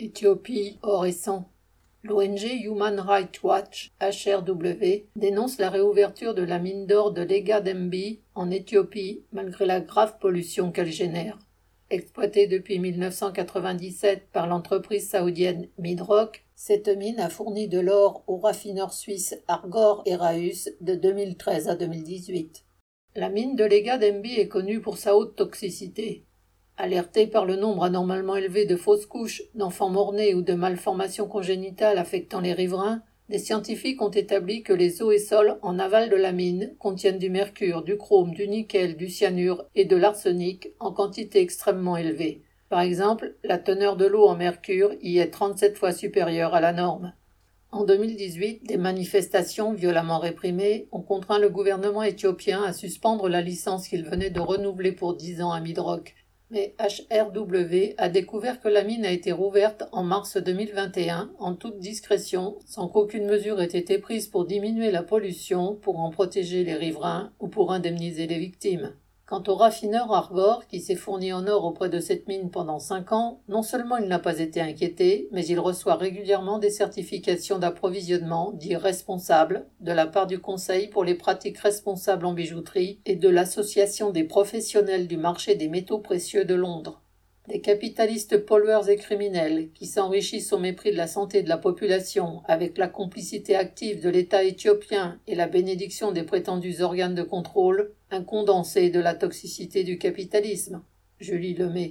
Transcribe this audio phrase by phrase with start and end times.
[0.00, 1.44] Éthiopie, or et sang.
[2.04, 8.20] L'ONG Human Rights Watch, HRW, dénonce la réouverture de la mine d'or de Lega Dembi
[8.34, 11.38] en Éthiopie malgré la grave pollution qu'elle génère.
[11.90, 18.94] Exploitée depuis 1997 par l'entreprise saoudienne Midrock, cette mine a fourni de l'or aux raffineurs
[18.94, 22.64] suisses Argor et Raus de 2013 à 2018.
[23.16, 26.24] La mine de Lega Dembi est connue pour sa haute toxicité.
[26.82, 31.98] Alertés par le nombre anormalement élevé de fausses couches, d'enfants mort-nés ou de malformations congénitales
[31.98, 36.16] affectant les riverains, des scientifiques ont établi que les eaux et sols en aval de
[36.16, 40.90] la mine contiennent du mercure, du chrome, du nickel, du cyanure et de l'arsenic en
[40.90, 42.44] quantité extrêmement élevée.
[42.70, 46.72] Par exemple, la teneur de l'eau en mercure y est 37 fois supérieure à la
[46.72, 47.12] norme.
[47.72, 53.86] En 2018, des manifestations violemment réprimées ont contraint le gouvernement éthiopien à suspendre la licence
[53.86, 56.14] qu'il venait de renouveler pour 10 ans à Midrock,
[56.50, 61.78] mais HRW a découvert que la mine a été rouverte en mars 2021 en toute
[61.78, 66.74] discrétion, sans qu'aucune mesure ait été prise pour diminuer la pollution, pour en protéger les
[66.74, 68.92] riverains ou pour indemniser les victimes.
[69.30, 73.12] Quant au raffineur Argor, qui s'est fourni en or auprès de cette mine pendant cinq
[73.12, 78.50] ans, non seulement il n'a pas été inquiété, mais il reçoit régulièrement des certifications d'approvisionnement
[78.50, 83.28] dits responsables de la part du Conseil pour les pratiques responsables en bijouterie et de
[83.28, 87.00] l'Association des professionnels du marché des métaux précieux de Londres.
[87.48, 92.42] Des capitalistes pollueurs et criminels qui s'enrichissent au mépris de la santé de la population
[92.46, 97.92] avec la complicité active de l'État éthiopien et la bénédiction des prétendus organes de contrôle,
[98.10, 100.82] un condensé de la toxicité du capitalisme.
[101.18, 101.88] Julie Lemay.